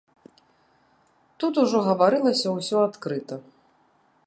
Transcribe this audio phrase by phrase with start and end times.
[1.43, 3.35] Тут ужо гаварылася ўсё адкрыта.